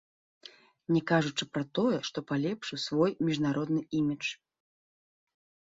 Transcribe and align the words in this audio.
Не 0.95 1.01
кажучы 1.11 1.43
пра 1.57 1.63
тое, 1.79 1.99
што 2.11 2.17
палепшыў 2.33 2.77
свой 2.87 3.11
міжнародны 3.29 3.81
імідж. 4.01 4.27